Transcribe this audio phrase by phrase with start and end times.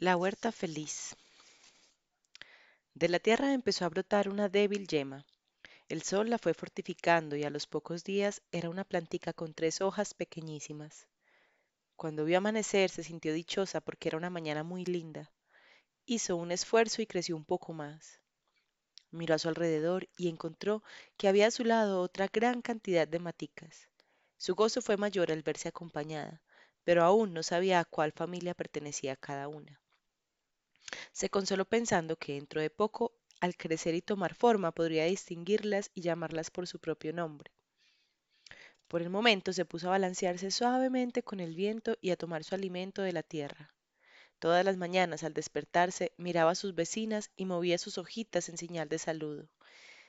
[0.00, 1.16] La huerta feliz.
[2.94, 5.26] De la tierra empezó a brotar una débil yema.
[5.88, 9.80] El sol la fue fortificando y a los pocos días era una plantica con tres
[9.80, 11.08] hojas pequeñísimas.
[11.96, 15.32] Cuando vio amanecer se sintió dichosa porque era una mañana muy linda.
[16.06, 18.20] Hizo un esfuerzo y creció un poco más.
[19.10, 20.84] Miró a su alrededor y encontró
[21.16, 23.88] que había a su lado otra gran cantidad de maticas.
[24.36, 26.40] Su gozo fue mayor al verse acompañada,
[26.84, 29.80] pero aún no sabía a cuál familia pertenecía cada una.
[31.12, 36.02] Se consoló pensando que dentro de poco, al crecer y tomar forma, podría distinguirlas y
[36.02, 37.50] llamarlas por su propio nombre.
[38.88, 42.54] Por el momento se puso a balancearse suavemente con el viento y a tomar su
[42.56, 43.72] alimento de la tierra.
[44.38, 48.88] Todas las mañanas al despertarse miraba a sus vecinas y movía sus hojitas en señal
[48.88, 49.48] de saludo.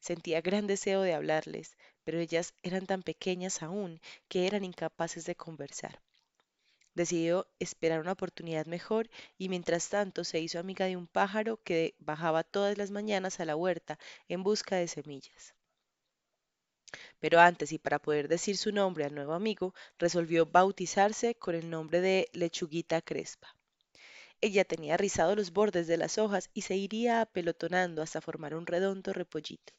[0.00, 5.36] Sentía gran deseo de hablarles, pero ellas eran tan pequeñas aún que eran incapaces de
[5.36, 6.00] conversar.
[6.94, 11.94] Decidió esperar una oportunidad mejor y mientras tanto se hizo amiga de un pájaro que
[11.98, 15.54] bajaba todas las mañanas a la huerta en busca de semillas.
[17.20, 21.70] Pero antes y para poder decir su nombre al nuevo amigo, resolvió bautizarse con el
[21.70, 23.56] nombre de Lechuguita Crespa.
[24.40, 28.66] Ella tenía rizados los bordes de las hojas y se iría apelotonando hasta formar un
[28.66, 29.72] redondo repollito.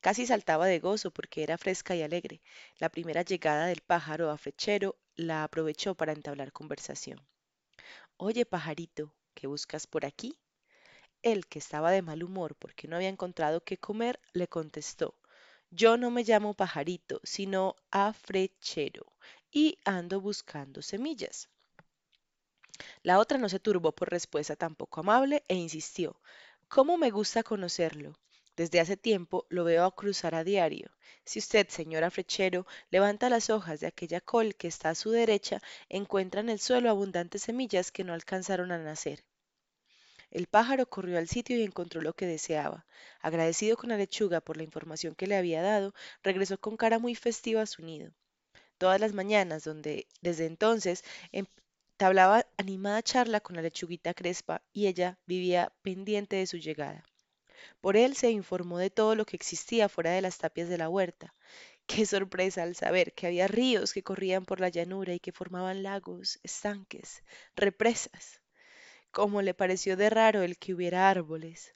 [0.00, 2.42] Casi saltaba de gozo porque era fresca y alegre.
[2.78, 7.20] La primera llegada del pájaro a Frechero la aprovechó para entablar conversación.
[8.18, 10.38] Oye, pajarito, ¿qué buscas por aquí?
[11.22, 15.14] Él, que estaba de mal humor porque no había encontrado qué comer, le contestó
[15.70, 19.12] Yo no me llamo pajarito, sino afrechero,
[19.50, 21.48] y ando buscando semillas.
[23.02, 26.20] La otra no se turbó por respuesta tampoco amable e insistió
[26.68, 28.18] ¿Cómo me gusta conocerlo?
[28.56, 30.90] Desde hace tiempo lo veo cruzar a diario.
[31.24, 35.60] Si usted, señora Frechero, levanta las hojas de aquella col que está a su derecha,
[35.90, 39.24] encuentra en el suelo abundantes semillas que no alcanzaron a nacer.
[40.30, 42.86] El pájaro corrió al sitio y encontró lo que deseaba.
[43.20, 47.14] Agradecido con la lechuga por la información que le había dado, regresó con cara muy
[47.14, 48.10] festiva a su nido.
[48.78, 55.18] Todas las mañanas, donde desde entonces entablaba animada charla con la lechuguita crespa y ella
[55.26, 57.04] vivía pendiente de su llegada.
[57.80, 60.88] Por él se informó de todo lo que existía fuera de las tapias de la
[60.88, 61.34] huerta.
[61.86, 65.82] Qué sorpresa al saber que había ríos que corrían por la llanura y que formaban
[65.82, 67.22] lagos, estanques,
[67.54, 68.40] represas.
[69.10, 71.74] Cómo le pareció de raro el que hubiera árboles.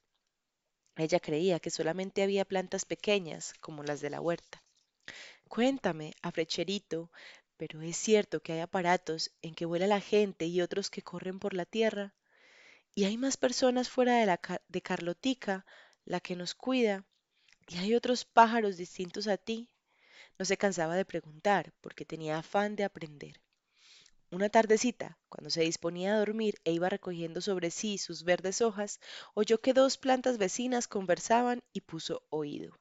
[0.96, 4.62] Ella creía que solamente había plantas pequeñas, como las de la huerta.
[5.48, 7.10] Cuéntame, afrecherito,
[7.56, 11.38] pero es cierto que hay aparatos en que vuela la gente y otros que corren
[11.38, 12.14] por la tierra.
[13.00, 14.38] Y hay más personas fuera de, la
[14.68, 15.64] de Carlotica,
[16.04, 17.06] la que nos cuida,
[17.66, 19.70] y hay otros pájaros distintos a ti.
[20.38, 23.40] No se cansaba de preguntar, porque tenía afán de aprender.
[24.30, 29.00] Una tardecita, cuando se disponía a dormir e iba recogiendo sobre sí sus verdes hojas,
[29.32, 32.78] oyó que dos plantas vecinas conversaban y puso oído.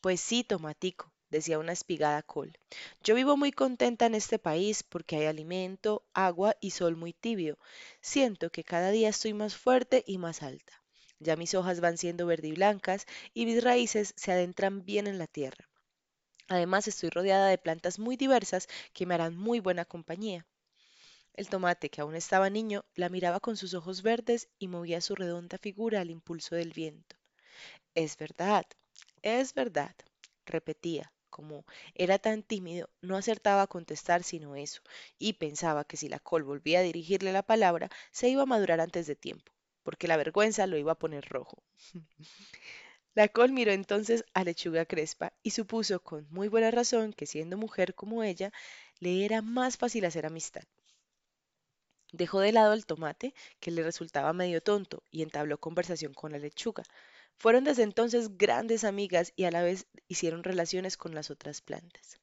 [0.00, 2.56] Pues sí, Tomatico, decía una espigada col.
[3.02, 7.58] Yo vivo muy contenta en este país porque hay alimento, agua y sol muy tibio.
[8.00, 10.80] Siento que cada día estoy más fuerte y más alta.
[11.18, 15.18] Ya mis hojas van siendo verde y blancas y mis raíces se adentran bien en
[15.18, 15.68] la tierra.
[16.48, 20.46] Además estoy rodeada de plantas muy diversas que me harán muy buena compañía.
[21.34, 25.14] El tomate, que aún estaba niño, la miraba con sus ojos verdes y movía su
[25.14, 27.16] redonda figura al impulso del viento.
[27.94, 28.66] Es verdad,
[29.22, 29.94] es verdad,
[30.46, 31.64] repetía, como
[31.96, 34.82] era tan tímido, no acertaba a contestar sino eso,
[35.18, 38.80] y pensaba que si la col volvía a dirigirle la palabra, se iba a madurar
[38.80, 39.50] antes de tiempo,
[39.82, 41.62] porque la vergüenza lo iba a poner rojo.
[43.14, 47.56] La col miró entonces a Lechuga Crespa y supuso con muy buena razón que siendo
[47.56, 48.52] mujer como ella,
[49.00, 50.64] le era más fácil hacer amistad.
[52.12, 56.38] Dejó de lado el tomate, que le resultaba medio tonto, y entabló conversación con la
[56.38, 56.84] lechuga,
[57.38, 62.20] fueron desde entonces grandes amigas y a la vez hicieron relaciones con las otras plantas.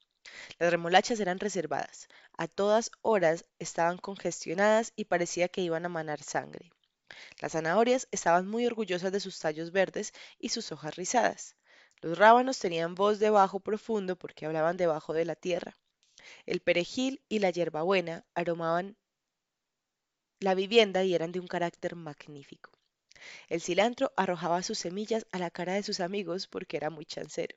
[0.60, 6.22] Las remolachas eran reservadas, a todas horas estaban congestionadas y parecía que iban a manar
[6.22, 6.72] sangre.
[7.42, 11.56] Las zanahorias estaban muy orgullosas de sus tallos verdes y sus hojas rizadas.
[12.02, 15.76] Los rábanos tenían voz de bajo profundo porque hablaban debajo de la tierra.
[16.46, 18.96] El perejil y la hierbabuena aromaban
[20.40, 22.79] la vivienda y eran de un carácter magnífico.
[23.50, 27.56] El cilantro arrojaba sus semillas a la cara de sus amigos porque era muy chancero.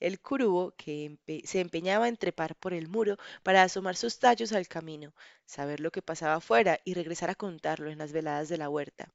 [0.00, 4.68] El curubo, que se empeñaba en trepar por el muro para asomar sus tallos al
[4.68, 5.14] camino,
[5.46, 9.12] saber lo que pasaba afuera y regresar a contarlo en las veladas de la huerta.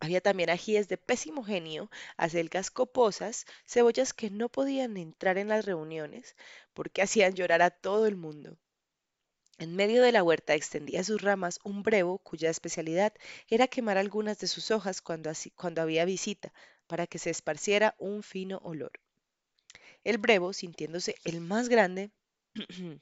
[0.00, 5.64] Había también ajíes de pésimo genio, acelgas coposas, cebollas que no podían entrar en las
[5.64, 6.36] reuniones
[6.74, 8.56] porque hacían llorar a todo el mundo.
[9.58, 13.12] En medio de la huerta extendía sus ramas un brevo cuya especialidad
[13.48, 16.52] era quemar algunas de sus hojas cuando, cuando había visita,
[16.86, 18.92] para que se esparciera un fino olor.
[20.02, 22.10] El brevo, sintiéndose el más grande,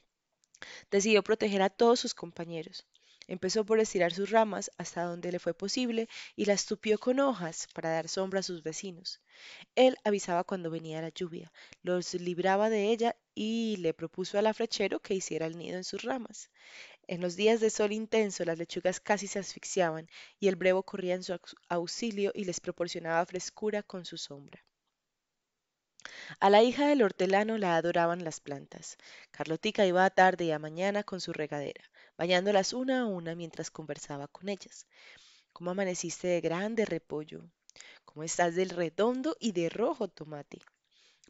[0.91, 2.85] decidió proteger a todos sus compañeros.
[3.27, 7.67] Empezó por estirar sus ramas hasta donde le fue posible y las tupió con hojas
[7.73, 9.21] para dar sombra a sus vecinos.
[9.75, 14.99] Él avisaba cuando venía la lluvia, los libraba de ella y le propuso al afrechero
[14.99, 16.49] que hiciera el nido en sus ramas.
[17.07, 20.09] En los días de sol intenso las lechugas casi se asfixiaban
[20.39, 21.37] y el brevo corría en su
[21.69, 24.63] auxilio y les proporcionaba frescura con su sombra.
[26.39, 28.97] A la hija del hortelano la adoraban las plantas.
[29.31, 31.83] Carlotica iba a tarde y a mañana con su regadera,
[32.17, 34.87] bañándolas una a una mientras conversaba con ellas.
[35.51, 37.49] ¿Cómo amaneciste de grande, repollo?
[38.05, 40.59] ¿Cómo estás del redondo y de rojo, tomate?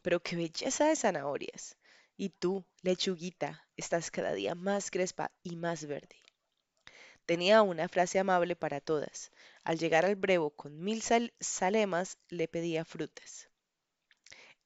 [0.01, 1.77] Pero qué belleza de zanahorias.
[2.17, 6.17] Y tú, lechuguita, estás cada día más crespa y más verde.
[7.25, 9.31] Tenía una frase amable para todas.
[9.63, 11.01] Al llegar al brevo con mil
[11.39, 13.49] salemas, le pedía frutas.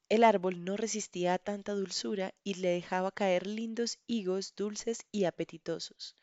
[0.09, 5.25] El árbol no resistía a tanta dulzura y le dejaba caer lindos higos dulces y
[5.25, 6.15] apetitosos.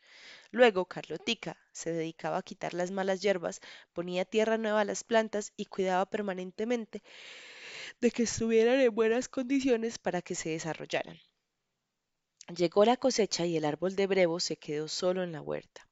[0.51, 3.61] Luego Carlotica se dedicaba a quitar las malas hierbas,
[3.93, 7.03] ponía tierra nueva a las plantas y cuidaba permanentemente
[8.01, 11.19] de que estuvieran en buenas condiciones para que se desarrollaran.
[12.55, 15.87] Llegó la cosecha y el árbol de brevo se quedó solo en la huerta.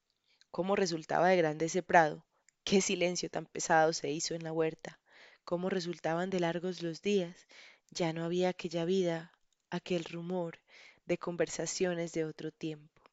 [0.51, 2.25] ¿Cómo resultaba de grande ese prado?
[2.63, 4.99] ¿Qué silencio tan pesado se hizo en la huerta?
[5.43, 7.47] ¿Cómo resultaban de largos los días?
[7.95, 9.31] Ya no había aquella vida,
[9.69, 10.57] aquel rumor
[11.05, 13.03] de conversaciones de otro tiempo.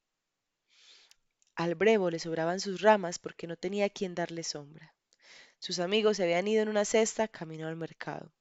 [1.55, 4.95] Al brevo le sobraban sus ramas porque no tenía quien darle sombra.
[5.59, 8.33] Sus amigos se habían ido en una cesta camino al mercado.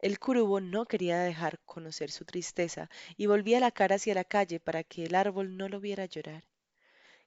[0.00, 4.58] El curubo no quería dejar conocer su tristeza y volvía la cara hacia la calle
[4.58, 6.42] para que el árbol no lo viera llorar.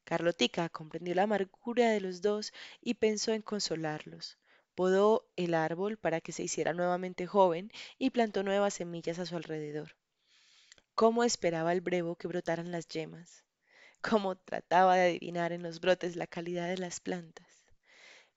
[0.03, 2.51] Carlotica comprendió la amargura de los dos
[2.81, 4.40] y pensó en consolarlos.
[4.75, 9.35] Podó el árbol para que se hiciera nuevamente joven y plantó nuevas semillas a su
[9.35, 9.95] alrededor.
[10.95, 13.43] ¿Cómo esperaba el brevo que brotaran las yemas?
[14.01, 17.65] ¿Cómo trataba de adivinar en los brotes la calidad de las plantas?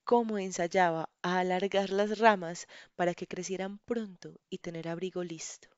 [0.05, 5.69] ¿Cómo ensayaba a alargar las ramas para que crecieran pronto y tener abrigo listo?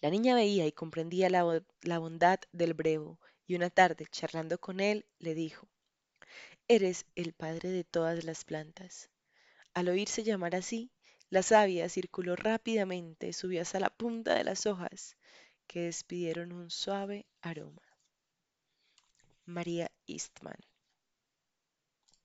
[0.00, 4.80] La niña veía y comprendía la, la bondad del brevo, y una tarde, charlando con
[4.80, 5.68] él, le dijo
[6.72, 9.10] Eres el padre de todas las plantas.
[9.74, 10.92] Al oírse llamar así,
[11.28, 15.16] la savia circuló rápidamente, subió hasta la punta de las hojas,
[15.66, 17.82] que despidieron un suave aroma.
[19.46, 20.60] María Eastman